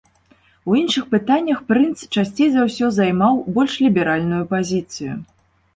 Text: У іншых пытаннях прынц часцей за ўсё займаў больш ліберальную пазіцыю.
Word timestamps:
У 0.71 0.77
іншых 0.79 1.03
пытаннях 1.11 1.59
прынц 1.69 1.99
часцей 2.15 2.49
за 2.57 2.61
ўсё 2.69 2.87
займаў 2.99 3.33
больш 3.61 3.73
ліберальную 3.87 4.43
пазіцыю. 4.57 5.13